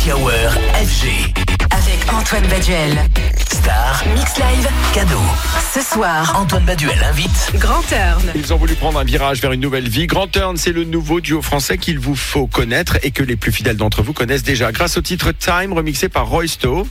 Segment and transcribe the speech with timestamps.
[0.00, 1.34] Happy Hour FG.
[1.70, 2.96] Avec Antoine Baduel.
[3.52, 4.66] Star, Mix Live.
[4.94, 5.20] cadeau.
[5.74, 7.52] Ce soir, Antoine Baduel invite.
[7.56, 8.32] Grand Turn.
[8.34, 10.06] Ils ont voulu prendre un virage vers une nouvelle vie.
[10.06, 13.52] Grand Turn, c'est le nouveau duo français qu'il vous faut connaître et que les plus
[13.52, 16.86] fidèles d'entre vous connaissent déjà grâce au titre Time remixé par Roy Stowe.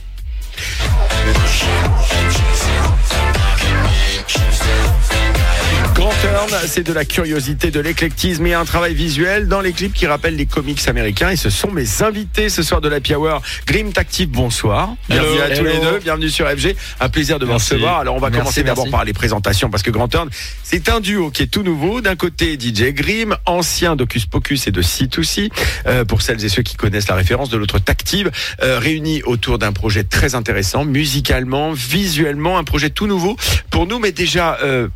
[6.10, 9.92] Grand Turn, c'est de la curiosité, de l'éclectisme et un travail visuel dans les clips
[9.92, 11.30] qui rappellent les comics américains.
[11.30, 13.40] Et ce sont mes invités ce soir de la Hour.
[13.64, 14.94] Grim Tactive, bonsoir.
[15.08, 15.98] Bienvenue Hello, à tous les deux.
[16.00, 16.74] Bienvenue sur FG.
[16.98, 17.98] Un plaisir de vous recevoir.
[17.98, 20.28] Alors, on va Merci, commencer d'abord par les présentations parce que Grand Turn,
[20.64, 22.00] c'est un duo qui est tout nouveau.
[22.00, 25.52] D'un côté, DJ Grim, ancien d'Ocus Pocus et de C2C,
[25.86, 27.50] euh, pour celles et ceux qui connaissent la référence.
[27.50, 33.06] De l'autre, Tactive, euh, réunis autour d'un projet très intéressant, musicalement, visuellement, un projet tout
[33.06, 33.36] nouveau
[33.70, 34.58] pour nous, mais déjà.
[34.64, 34.88] Euh,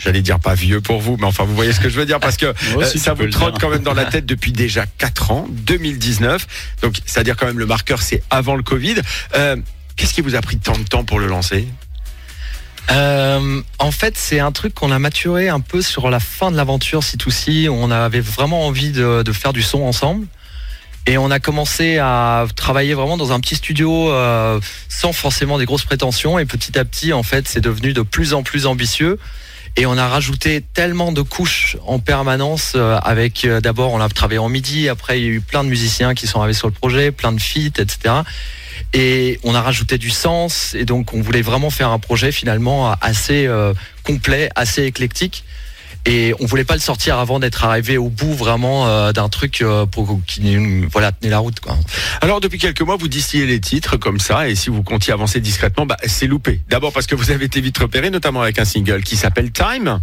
[0.00, 2.18] J'allais dire pas vieux pour vous, mais enfin vous voyez ce que je veux dire
[2.18, 2.46] parce que
[2.76, 6.46] aussi, euh, ça vous trotte quand même dans la tête depuis déjà 4 ans, 2019.
[6.82, 8.96] Donc c'est-à-dire quand même le marqueur c'est avant le Covid.
[9.36, 9.56] Euh,
[9.96, 11.68] Qu'est-ce qui vous a pris tant de temps pour le lancer?
[12.90, 16.56] Euh, en fait, c'est un truc qu'on a maturé un peu sur la fin de
[16.56, 17.68] l'aventure C2C.
[17.68, 20.26] On avait vraiment envie de, de faire du son ensemble.
[21.06, 25.64] Et on a commencé à travailler vraiment dans un petit studio euh, sans forcément des
[25.66, 26.38] grosses prétentions.
[26.38, 29.18] Et petit à petit, en fait, c'est devenu de plus en plus ambitieux.
[29.76, 34.08] Et on a rajouté tellement de couches en permanence euh, avec euh, d'abord on a
[34.08, 36.66] travaillé en midi, après il y a eu plein de musiciens qui sont arrivés sur
[36.66, 38.14] le projet, plein de feats, etc.
[38.92, 42.92] Et on a rajouté du sens et donc on voulait vraiment faire un projet finalement
[43.00, 45.44] assez euh, complet, assez éclectique.
[46.06, 49.60] Et on voulait pas le sortir avant d'être arrivé au bout vraiment euh, d'un truc
[49.60, 50.56] euh, pour qui
[50.90, 51.56] voilà tenait la route.
[52.20, 55.40] Alors depuis quelques mois, vous distillez les titres comme ça, et si vous comptiez avancer
[55.40, 56.60] discrètement, bah, c'est loupé.
[56.68, 60.00] D'abord parce que vous avez été vite repéré, notamment avec un single qui s'appelle Time.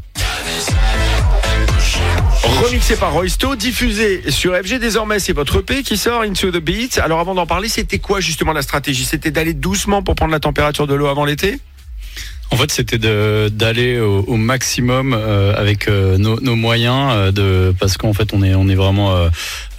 [2.43, 4.79] Remixé par Roysto, diffusé sur FG.
[4.79, 6.99] Désormais, c'est votre EP qui sort Into the Beat.
[6.99, 9.05] Alors avant d'en parler, c'était quoi justement la stratégie?
[9.05, 11.59] C'était d'aller doucement pour prendre la température de l'eau avant l'été?
[12.49, 17.75] En fait, c'était d'aller au, au maximum euh, avec euh, nos, nos moyens, euh, de,
[17.77, 19.13] parce qu'en fait, on est, on est vraiment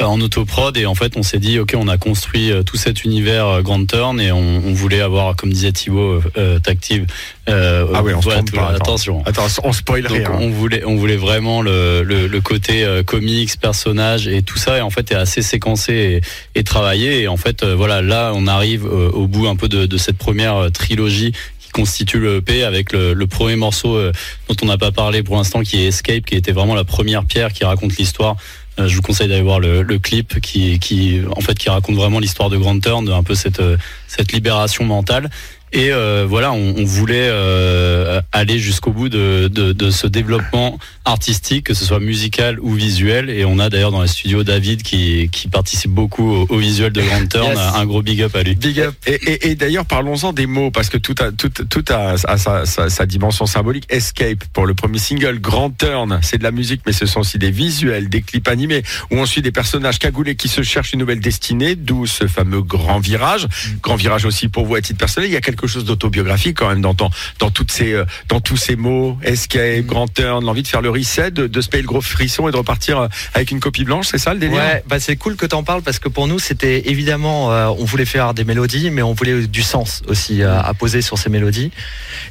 [0.01, 3.63] en autoprod et en fait, on s'est dit, ok, on a construit tout cet univers
[3.63, 6.21] Grand Turn et on, on voulait avoir, comme disait Thibaut,
[6.63, 7.07] Tactive.
[7.47, 9.23] Ah oui, on se trompe pas, attention.
[9.25, 10.31] Attends, on spoil Donc, rien.
[10.33, 14.79] on voulait, on voulait vraiment le, le, le côté comics, personnage et tout ça.
[14.79, 16.21] Et en fait, est assez séquencé
[16.55, 17.23] et, et travaillé.
[17.23, 20.71] Et en fait, voilà, là, on arrive au bout un peu de, de cette première
[20.73, 21.33] trilogie
[21.73, 24.13] constitue le EP avec le, premier morceau euh,
[24.49, 27.25] dont on n'a pas parlé pour l'instant, qui est Escape, qui était vraiment la première
[27.25, 28.37] pierre qui raconte l'histoire.
[28.79, 32.21] Euh, je vous conseille d'aller voir le, clip qui, qui, en fait, qui raconte vraiment
[32.21, 35.31] l'histoire de Grand Turn, un peu cette, euh, cette libération mentale.
[35.73, 40.79] Et euh, voilà, on, on voulait euh, aller jusqu'au bout de, de, de ce développement
[41.05, 43.31] artistique, que ce soit musical ou visuel.
[43.31, 46.93] Et on a d'ailleurs dans les studios David qui, qui participe beaucoup au, au visuel
[46.93, 47.49] de Grand Turn.
[47.51, 47.59] Yes.
[47.77, 48.55] Un gros big up à lui.
[48.55, 48.95] Big up.
[49.07, 52.39] Et, et- et d'ailleurs, parlons-en des mots, parce que tout a, tout, tout a, a
[52.39, 53.85] sa, sa- sa dimension symbolique.
[53.89, 57.39] Escape, pour le premier single, Grand Turn, c'est de la musique, mais ce sont aussi
[57.39, 61.01] des visuels, des clips animés, où on suit des personnages cagoulés qui se cherchent une
[61.01, 63.47] nouvelle destinée, d'où ce fameux grand virage.
[63.83, 65.29] Grand virage aussi pour vous à titre personnel.
[65.31, 68.77] Il y a quelque chose d'autobiographique quand même dans, toutes ces, euh, dans tous ces
[68.77, 69.19] mots.
[69.23, 72.49] Escape, Grand Turn, l'envie de faire le reset, de, de se payer le gros frisson
[72.49, 74.59] et de repartir euh, avec une copie blanche, c'est ça le délire?
[74.59, 77.85] Ouais, bah c'est cool que t'en parles parce que pour nous c'était évidemment euh, on
[77.85, 81.31] voulait faire des mélodies mais on voulait du sens aussi euh, à poser sur ces
[81.31, 81.71] mélodies.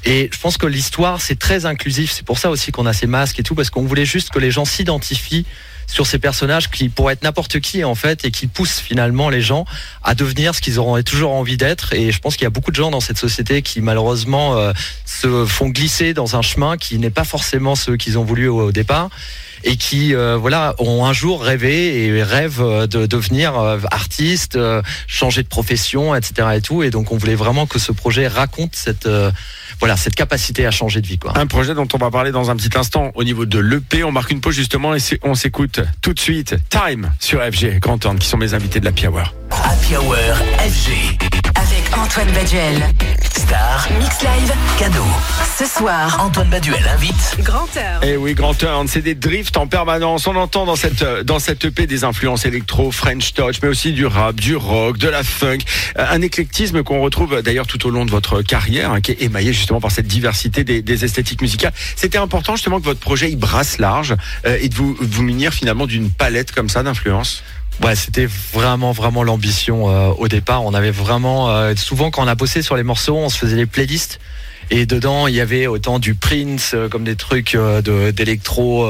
[0.05, 3.07] Et je pense que l'histoire c'est très inclusif, c'est pour ça aussi qu'on a ces
[3.07, 5.45] masques et tout parce qu'on voulait juste que les gens s'identifient
[5.87, 9.41] sur ces personnages qui pourraient être n'importe qui en fait et qui poussent finalement les
[9.41, 9.65] gens
[10.03, 12.71] à devenir ce qu'ils auraient toujours envie d'être et je pense qu'il y a beaucoup
[12.71, 14.73] de gens dans cette société qui malheureusement euh,
[15.05, 18.71] se font glisser dans un chemin qui n'est pas forcément ce qu'ils ont voulu au,
[18.71, 19.09] départ
[19.63, 24.57] et qui euh, voilà ont un jour rêvé et rêvent euh, de devenir euh, artiste,
[25.07, 26.49] changer de profession, etc.
[26.55, 26.83] et tout.
[26.83, 29.09] Et donc on voulait vraiment que ce projet raconte cette
[29.79, 31.37] voilà cette capacité à changer de vie quoi.
[31.37, 34.03] Un projet dont on va parler dans un petit instant au niveau de l'EP.
[34.03, 37.97] On marque une pause justement et on s'écoute tout de suite Time sur FG, Grand
[37.97, 39.33] Turn, qui sont mes invités de la Hour.
[39.51, 40.15] Happy Hour
[40.59, 41.46] FG.
[42.07, 42.87] Antoine Baduel.
[43.35, 44.53] Star, Mix Live.
[44.79, 45.03] cadeau.
[45.59, 47.35] Ce soir, Antoine Baduel invite.
[47.39, 47.99] Grand Turn.
[48.01, 50.25] Eh oui, Grand Turn, c'est des drifts en permanence.
[50.25, 54.05] On entend dans cette, dans cette EP des influences électro, French touch, mais aussi du
[54.05, 55.57] rap, du rock, de la funk.
[55.97, 59.21] Euh, Un éclectisme qu'on retrouve d'ailleurs tout au long de votre carrière, hein, qui est
[59.23, 61.73] émaillé justement par cette diversité des, des esthétiques musicales.
[61.97, 64.15] C'était important justement que votre projet il brasse large
[64.45, 67.43] euh, et de vous, vous munir finalement d'une palette comme ça d'influences.
[67.83, 70.63] Ouais, c'était vraiment vraiment l'ambition euh, au départ.
[70.65, 73.55] On avait vraiment euh, souvent quand on a bossé sur les morceaux, on se faisait
[73.55, 74.19] les playlists
[74.69, 77.55] et dedans il y avait autant du Prince euh, comme des trucs
[78.13, 78.89] d'électro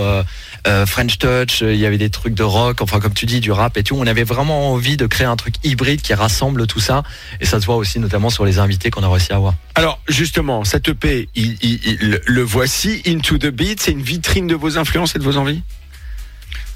[0.85, 3.77] French Touch, il y avait des trucs de rock, enfin comme tu dis, du rap
[3.77, 3.95] et tout.
[3.97, 7.03] On avait vraiment envie de créer un truc hybride qui rassemble tout ça.
[7.39, 9.53] Et ça se voit aussi notamment sur les invités qu'on a réussi à avoir.
[9.75, 14.77] Alors justement, cette EP, il- le voici, Into the Beat, c'est une vitrine de vos
[14.77, 15.61] influences et de vos envies?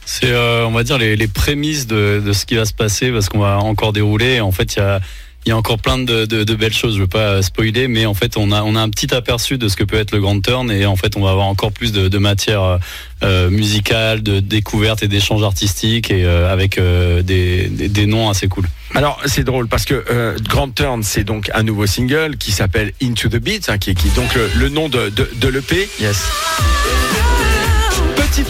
[0.05, 3.11] C'est, euh, on va dire, les, les prémices de, de ce qui va se passer
[3.11, 4.33] parce qu'on va encore dérouler.
[4.35, 4.99] Et en fait, il y a,
[5.45, 6.95] il y a encore plein de, de- de belles choses.
[6.95, 9.67] Je veux pas spoiler, mais en fait, on a, on a un petit aperçu de
[9.67, 10.69] ce que peut être le Grand Turn.
[10.71, 12.77] Et en fait, on va avoir encore plus de, de matière euh,
[13.23, 18.29] euh, musicale, de découverte et d'échanges artistiques et euh, avec euh, des, des, des noms
[18.29, 18.65] assez cool.
[18.93, 22.91] Alors c'est drôle parce que euh, Grand Turn, c'est donc un nouveau single qui s'appelle
[23.01, 25.47] Into the Beat, hein, qui, est- qui est donc le, le nom de, de, de
[25.47, 25.87] l'EP.
[26.01, 26.25] Yes.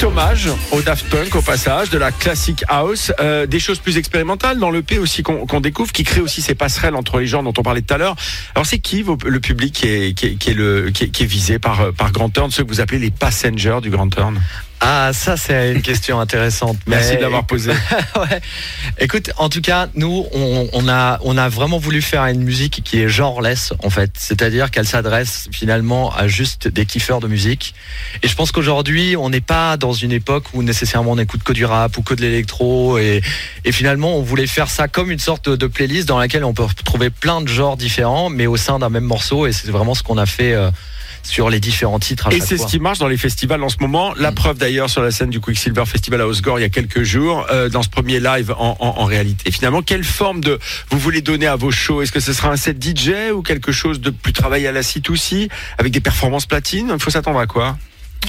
[0.03, 4.57] Hommage au Daft Punk au passage, de la classic house, euh, des choses plus expérimentales
[4.57, 7.61] dans l'EP aussi qu'on découvre, qui crée aussi ces passerelles entre les genres dont on
[7.61, 8.15] parlait tout à l'heure.
[8.55, 12.63] Alors c'est qui le public le, qui est visé par, euh, par Grand Turn, ceux
[12.63, 14.39] que vous appelez les passengers du Grand Turn
[14.83, 16.77] Ah, ça c'est une question intéressante.
[16.87, 17.71] Merci de l'avoir posé.
[18.15, 18.41] ouais.
[18.97, 22.81] Écoute, en tout cas, nous, on, on a, on a vraiment voulu faire une musique
[22.83, 24.11] qui est genreless, en fait.
[24.17, 27.75] C'est-à-dire qu'elle s'adresse finalement à juste des kiffeurs de musique.
[28.23, 31.53] Et je pense qu'aujourd'hui, on n'est pas dans une époque où nécessairement on écoute que
[31.53, 32.97] du rap ou que de l'électro.
[32.97, 33.21] Et,
[33.63, 36.55] et finalement, on voulait faire ça comme une sorte de, de playlist dans laquelle on
[36.55, 39.45] peut trouver plein de genres différents, mais au sein d'un même morceau.
[39.45, 40.71] Et c'est vraiment ce qu'on a fait euh,
[41.23, 42.27] sur les différents titres.
[42.27, 44.13] À Et c'est ce qui marche dans les festivals en ce moment.
[44.17, 44.35] La Mm.
[44.35, 47.45] preuve d'ailleurs sur la scène du Quicksilver Festival à Osgore il y a quelques jours,
[47.51, 49.51] euh, dans ce premier live en, en, en réalité.
[49.51, 50.59] Finalement, quelle forme de
[50.89, 52.01] vous voulez donner à vos shows?
[52.01, 54.83] Est-ce que ce sera un set DJ ou quelque chose de plus travaillé à la
[54.83, 56.89] site aussi, avec des performances platines?
[56.93, 57.77] Il faut s'attendre à quoi?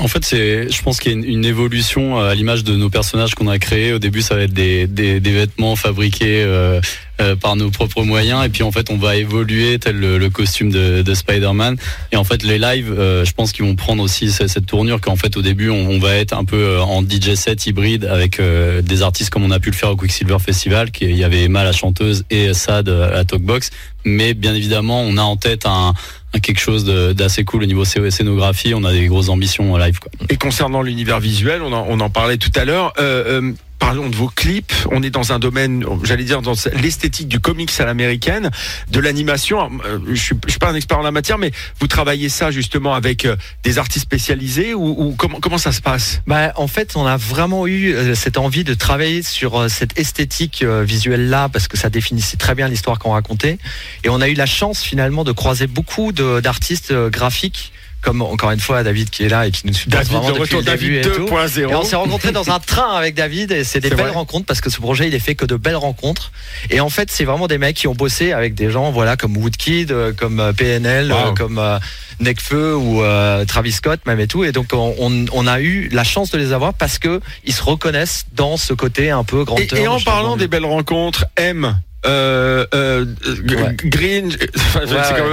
[0.01, 2.89] En fait, c'est, je pense qu'il y a une, évolution euh, à l'image de nos
[2.89, 3.93] personnages qu'on a créés.
[3.93, 6.81] Au début, ça va être des, des, vêtements fabriqués euh,
[7.21, 10.71] euh, par nos propres moyens, et puis en fait, on va évoluer tel le, costume
[10.71, 11.77] de, de Spider-Man.
[12.11, 15.37] Et en fait, les lives, je pense qu'ils vont prendre aussi cette, tournure qu'en fait,
[15.37, 19.45] au début, on, va être un peu en DJ set hybride avec des artistes comme
[19.45, 22.25] on a pu le faire au Quicksilver Festival, qui il y avait Emma la chanteuse
[22.31, 23.71] et Sad à Talkbox.
[24.05, 25.95] Mais bien évidemment, on a en tête un
[26.41, 26.85] quelque chose
[27.15, 28.75] d'assez cool au niveau scé- scénographie.
[28.75, 29.99] On a des grosses ambitions en live.
[30.31, 32.93] Et concernant l'univers visuel, on en, on en parlait tout à l'heure.
[32.99, 33.53] Euh, euh,
[33.93, 34.73] De vos clips.
[34.91, 38.51] On est dans un domaine, j'allais dire, dans l'esthétique du comics à l'américaine,
[38.91, 39.71] de l'animation.
[39.85, 42.95] Euh, Je suis, suis pas un expert en la matière, mais vous travaillez ça justement
[42.95, 46.23] avec euh, des artistes spécialisés ou, comment, ça se passe?
[46.27, 50.65] Bah, en fait, on a vraiment eu euh, cette envie de travailler sur cette esthétique
[50.65, 53.59] visuelle-là parce que ça définissait très bien l'histoire qu'on racontait.
[54.05, 58.61] Et on a eu la chance finalement de croiser beaucoup d'artistes graphiques, comme encore une
[58.61, 61.01] fois David qui est là et qui nous supporte David, vraiment de depuis le début
[61.01, 61.29] David et tout.
[61.61, 61.87] Et on 2.0.
[61.87, 64.11] s'est rencontrés dans un train avec David et c'est des belles vrai.
[64.11, 66.33] rencontres parce que ce projet il est fait que de belles rencontres.
[66.71, 69.37] Et en fait c'est vraiment des mecs qui ont bossé avec des gens voilà comme
[69.37, 71.19] Woodkid, euh, comme euh, PNL, Wow.
[71.19, 71.79] euh, comme euh,
[72.21, 74.45] Necfeu ou euh, Travis Scott même et tout.
[74.45, 77.53] Et donc on, on- on a eu la chance de les avoir parce que ils
[77.55, 81.25] se reconnaissent dans ce côté un peu grand Et, et en parlant des belles rencontres,
[81.37, 81.77] M.
[82.05, 83.05] Euh, euh,
[83.49, 83.77] Ouais.
[83.85, 85.29] Green, enfin, Ouais, c'est quand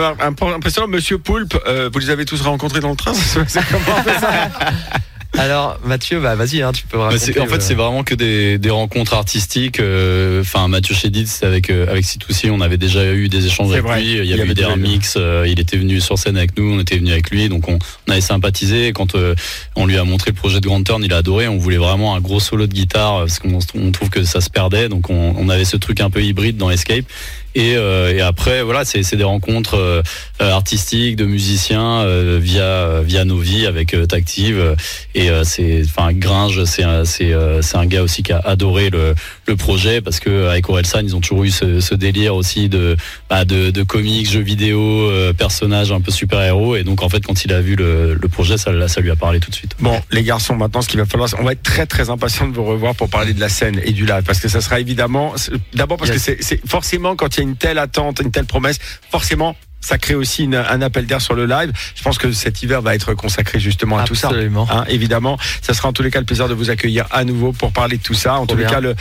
[0.48, 0.88] même impressionnant.
[0.88, 4.04] Monsieur Poulpe, euh, vous les avez tous rencontrés dans le train C'est c'est comment on
[4.04, 4.30] fait ça?
[5.40, 7.40] Alors Mathieu, bah vas-y, hein, tu peux Bah, raconter.
[7.40, 9.80] en fait, euh, c'est vraiment que des, des rencontres artistiques.
[9.80, 13.72] euh, Enfin, Mathieu Chédid, c'est avec euh, avec Sitoussi, on avait déjà eu des échanges
[13.72, 14.02] avec vrai.
[14.02, 14.08] lui.
[14.12, 15.16] Il y Il y avait eu des remix.
[15.18, 17.80] euh, il était venu sur scène avec nous, on était venu avec lui, donc on,
[18.08, 18.88] on avait sympathisé.
[18.88, 19.34] Et quand euh,
[19.76, 21.48] on lui a montré le projet de Grand Turn, il a adoré.
[21.48, 24.50] On voulait vraiment un gros solo de guitare parce qu'on on trouve que ça se
[24.50, 24.90] perdait.
[24.90, 27.06] Donc on, on avait ce truc un peu hybride dans Escape.
[27.56, 30.02] Et, euh, et après, voilà, c'est c'est des rencontres euh,
[30.42, 34.60] euh, artistiques de musiciens euh, via via nos vies avec euh, Tactive.
[34.60, 34.76] euh,
[35.16, 38.40] Et euh, c'est, enfin, Gringe, c'est un, c'est euh, c'est un gars aussi qui a
[38.40, 39.16] adoré le
[39.48, 42.70] le projet parce que euh, avec Orelsan, ils ont toujours eu ce, ce délire aussi
[42.70, 42.96] de
[43.30, 46.76] bah, de, de comics, jeux vidéo, euh, personnages un peu super héros.
[46.76, 49.16] Et donc en fait, quand il a vu le, le projet, ça, ça lui a
[49.16, 49.72] parlé tout de suite.
[49.80, 52.48] Bon, les garçons, maintenant, ce qu'il va falloir, c'est- on va être très très impatient
[52.48, 54.80] de vous revoir pour parler de la scène et du live, parce que ça sera
[54.80, 55.34] évidemment,
[55.74, 56.18] d'abord parce Yes.
[56.20, 58.80] que c'est- c'est forcément quand il y a une telle attente, une telle promesse,
[59.12, 59.56] forcément.
[59.82, 61.72] Ça crée aussi une- un appel d'air sur le live.
[61.96, 64.28] Je pense que cet hiver va être consacré justement à tout ça.
[64.28, 64.68] Absolument.
[64.70, 67.54] Hein, évidemment, ça sera en tous les cas le plaisir de vous accueillir à nouveau
[67.54, 68.36] pour parler de tout ça.
[68.36, 68.94] En tous les cas, le,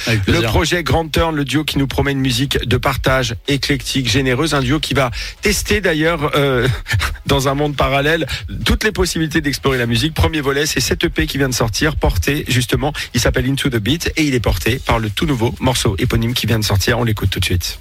[0.42, 4.60] projet Grand Turn, le duo qui nous promet une musique de partage éclectique, généreuse, un
[4.62, 5.10] duo qui va
[5.42, 6.68] tester d'ailleurs euh,
[7.26, 8.24] dans un monde parallèle
[8.64, 10.14] toutes les possibilités d'explorer la musique.
[10.14, 13.78] Premier volet, c'est cette EP qui vient de sortir, porté justement, il s'appelle Into the
[13.78, 17.00] Beat et il est porté par le tout nouveau morceau éponyme qui vient de sortir.
[17.00, 17.80] On l'écoute tout de suite.